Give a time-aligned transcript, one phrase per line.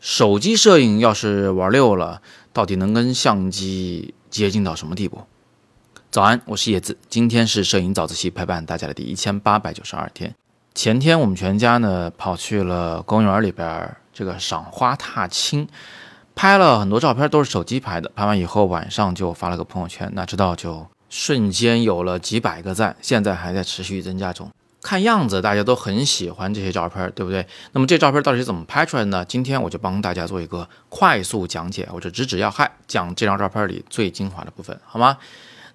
[0.00, 2.22] 手机摄影要是玩溜了，
[2.52, 5.22] 到底能跟相机接近到什么地步？
[6.10, 10.34] 早安，我是叶子，今天是摄影早自习陪伴大家的第一千八百九十二天。
[10.72, 15.66] 前天我们全家呢跑去了公园里边，这个赏花踏青，
[16.36, 18.12] 拍了很多照片，都是手机拍的。
[18.14, 24.48] 拍完以后晚上就发了个朋友圈，哪知道就瞬间有了几百个赞，现在还在持续增加中。
[24.84, 27.44] 看样子大家都很喜欢这些照片，对不对？
[27.72, 29.24] 那么这照片到底是怎么拍出来呢？
[29.24, 35.16] 今天我就帮大家做一个快速讲解，或者直指要害，讲这张照片里最精华的部分，好吗？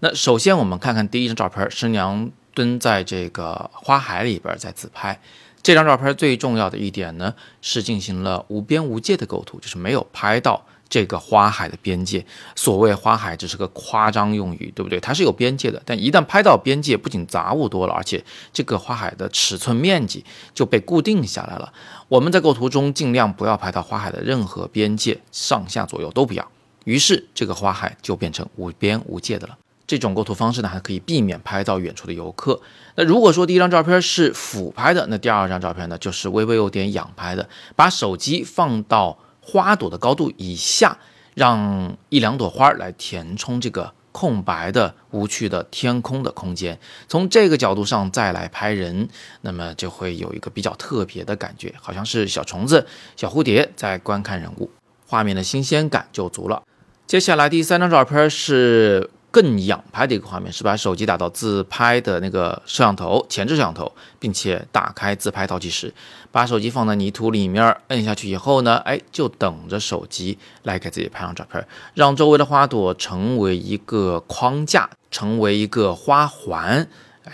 [0.02, 5.20] 那首先我们看看第一张照片，师娘蹲在这个花海里边在自拍。
[5.64, 10.64] 这张照片最重要的一点呢，是进行了无边无界的构图，就是没有拍到。
[10.90, 12.26] 这个花海的边界，
[12.56, 15.00] 所谓花海只是个夸张用语，对不对？
[15.00, 20.26] 它是有边界的，但一旦拍到边界，不仅杂物多了，而且这个花海的尺寸面积
[20.56, 21.72] 就被固定下来了。
[22.08, 26.52] 我们在构图中尽量不要拍到花海的任何边界，上下左右都不要。
[26.86, 29.56] 于是这个花海就变成无边无界的了。
[29.86, 32.60] 这种构图方式呢，还可以避免拍到远处的游客。
[32.96, 39.20] 那如果说第一张照片是俯拍的，那第二张照片呢，就是微微有点仰拍的，把手机放到。
[39.42, 40.98] 花朵的高度以下，
[41.36, 46.80] 让一两朵花来填充这个空白的、无趣的天空的空间。
[47.08, 49.08] 从这个角度上再来拍人，
[49.42, 54.70] 那么就会有一个比较特别的感觉，好像是小虫子、小蝴蝶在观看人物，
[55.08, 56.64] 画面的新鲜感就足了。
[57.08, 59.10] 接下来第三张照片是。
[59.32, 65.94] 更仰拍的一个画面是把手机打到自拍的那个摄像头前置摄像头，并且打开自拍倒计时，
[66.32, 76.88] 把手机放在泥土里面，摁下去以后呢，哎，就等着手机来给自己拍张照片，让周围的花朵成为一个框架，成为一个花环。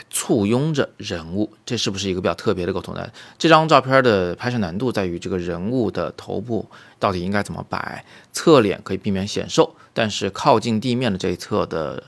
[0.09, 3.09] 簇拥着人物，这是不是一个比较特别的构图呢？
[3.37, 6.65] 这张照片的拍摄难度在于这个人物的头部
[6.99, 12.03] 到底应该怎么摆，侧脸可以避免显瘦，但是靠近地面的这一侧的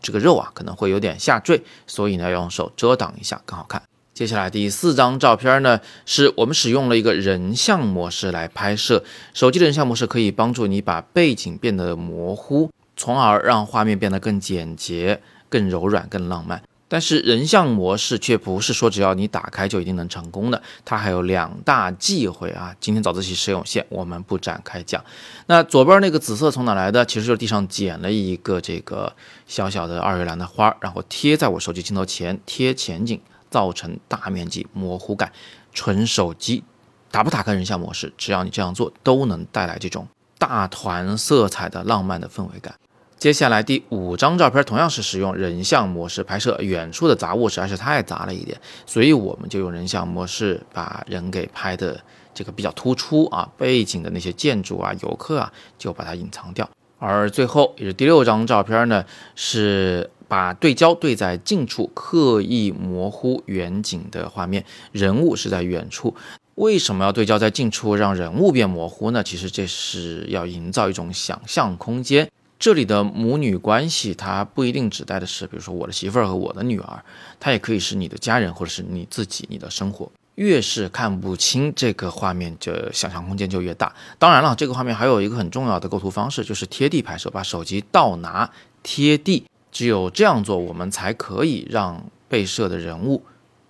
[0.00, 3.82] 这个肉啊可能会有点下坠，所以呢要用手遮挡一下更好看。
[4.14, 16.60] 接下来第四张照片呢，是我们使用了一个人像模式来拍摄，手机的人像模式可以帮助你把背景变得模糊，从而让画面变得更简洁、更柔软、更浪漫。
[16.88, 22.74] 但是人像模式却不是说只要你打开就一定能成功的，它还有两大忌讳啊。
[22.80, 25.04] 今天早自习实用线我们不展开讲。
[25.46, 27.04] 那左边那个紫色从哪来的？
[27.04, 29.14] 其实就是地上捡了一个这个
[29.46, 33.20] 小小的二月兰的花，然后贴在我手机镜头前贴前景，
[33.50, 35.30] 造成大面积模糊感。
[35.74, 36.64] 纯手机
[37.10, 42.74] 打不打开人像模式，只要你这样做，都能带来这种大团色彩的浪漫的氛围感。
[43.18, 48.56] 接下来第五张照片同样是使用人像模式拍摄，远处的杂物实在是太杂了一点，
[48.86, 52.00] 所以我们就用人像模式把人给拍的
[52.32, 56.68] 这个比较突出啊，背景的那些建筑啊、游客啊就把它隐藏掉。
[57.00, 59.04] 而最后也是第六张照片呢，
[59.34, 66.14] 是把对焦对在近处，刻意模糊远景的画面，人物是在远处。
[66.54, 69.22] 为什么要对焦在近处，让人物变模糊呢？
[69.22, 72.28] 其实这是要营造一种想象空间。
[72.58, 77.04] 这里的母女关系，它不一定指代的是，比如说我的媳妇儿和我的女儿，
[77.38, 80.10] 它也可以是你的家人，或者是你自己、你的生活。
[80.34, 83.94] 越是看不清这个画面，就想象空间就越大。
[84.18, 88.50] 当然了，这个画面还有一个很重要的构图方式，就是贴地拍摄，把手机倒拿
[88.82, 89.44] 贴地。
[89.70, 93.22] 只有这样做，我们才可以让被摄的人物，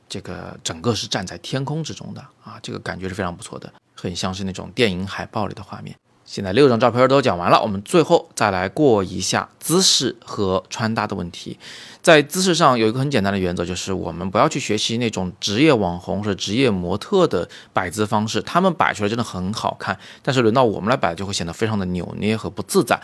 [0.08, 5.94] 这个整个是站在天空之中的啊，这个感觉是非常不错的，很像是那种电影海报里的画面。
[6.30, 11.58] 现在六张照片都讲完了，我们最后再来过一下姿势和穿搭的问题。
[12.02, 23.00] 在姿势上有一个很简单的原则，就是我们不要去学习那种职业网红或者职业模特的摆姿方式，他们摆出来真的很好看，但是轮到我们来摆就会显得非常的扭捏和不自在。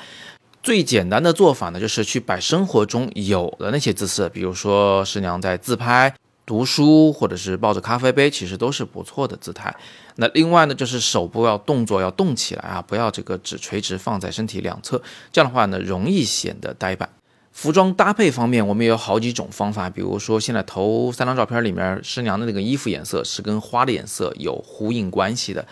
[0.62, 6.14] 最简单的做法呢，就是去摆生活中有的那些姿势，比如说师娘在自拍。
[6.46, 9.74] 读书或者是抱着咖啡杯，其实都是不错的姿态。
[10.16, 15.02] 那另外呢，就是手部要动作要动起来啊，不要这个只垂直放在身体两侧，
[15.32, 17.08] 这样的话呢，容易显得呆板。
[17.50, 25.64] 服装搭配方面，我们也有好几种方法，比如说现在头三张照片里面，师娘的那个衣服颜色是跟花的颜色有呼应关系的。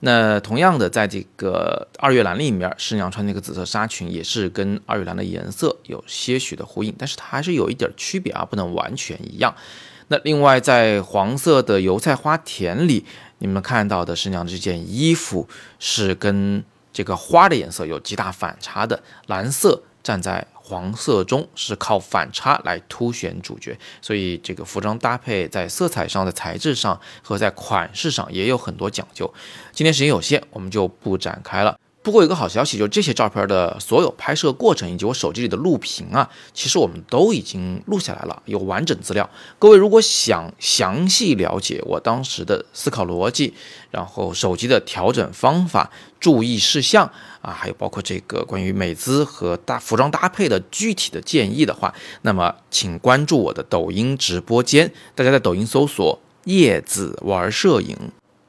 [0.00, 9.54] 那同样的，在这个二月兰里面，师娘穿那个紫色纱裙也是跟二月兰的颜色有些许的呼应，但是它还是有一点区别啊，不能完全一样。
[10.08, 13.04] 那另外，在黄色的油菜花田里，
[13.38, 20.46] 你们看到的是娘这件衣服是跟这个花的颜色有极大反差的，蓝色站在。
[20.68, 29.32] 黄色中，是靠反差来凸显主角，所以这个服装搭配在色彩上、的材质上和在款式上也有很多讲究。
[29.72, 31.78] 今天时间有限，我们就不展开了。
[32.00, 39.28] 不过有个好消息，就是这些照片的所有拍摄过程以及我手机里的录屏啊，其实我们都已经录下来了，有完整资料。
[39.58, 43.52] 各位如果想详细了解我当时的思考逻辑，
[43.90, 47.04] 然后手机的调整方法、注意事项
[47.42, 51.92] 啊，还有包括这个关于美姿和搭服装搭配的具体的建议的话，
[52.22, 57.96] 那么请关注我的抖音直播间，大家在抖音搜索“叶子玩摄影”。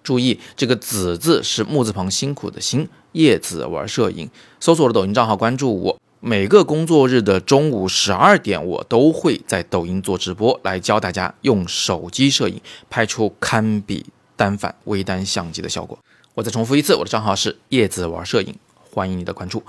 [0.02, 4.30] 注意，这个“子”字是木字旁辛苦的“辛”，叶子玩摄影。
[4.60, 6.00] 搜索我的抖音账号，关注我。
[6.22, 12.60] 每个工作日的中午十二点，我都会在抖音做直播，来教大家用手机摄影
[12.90, 15.98] 拍出堪比单反微单相机的效果。
[16.34, 18.54] 我再重复一次，我的账号是叶子玩摄影，
[18.92, 19.64] 欢迎你的关注。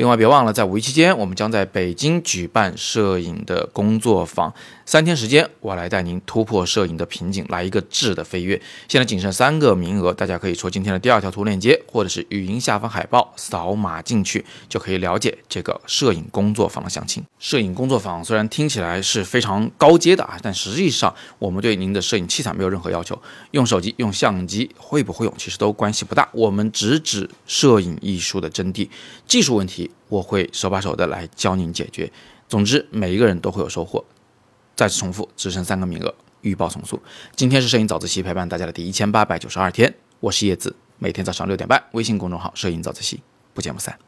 [0.00, 4.50] 另外，别忘了，在五一期间，我们将在北京举办摄影的工作坊，
[4.86, 8.58] 三天时间，我来带您突破摄影的瓶颈，来一个质的飞跃。
[8.88, 17.22] 现在仅剩三个名额，大家可以戳今天的第二条图链接，或者是语音下方海报扫码进去，就可以了解这个摄影工作坊的详情。
[17.38, 23.20] 摄影工作坊虽然听起来是非常高阶的啊，但实际上我们对您的摄影器材没有任何要求，
[23.50, 26.26] 用手机、用相机会不会用，其实都关系不大。
[26.32, 28.88] 我们直指摄影艺术的真谛，
[29.26, 32.10] 技术问题我会手把手的来教您解决。
[32.48, 34.04] 总之，每一个人都会有收获。
[34.74, 37.00] 再次重复，只剩三个名额，预报从速。
[37.36, 43.20] 今天是摄影早自习陪伴大家的第一千八百九十二天，我是叶子，每天早上六点半，微信公众号“摄影早自习”，
[43.52, 43.98] 不见不散。